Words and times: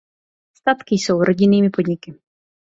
Statky 0.57 0.95
jsou 0.95 1.23
rodinnými 1.23 1.69
podniky. 1.69 2.13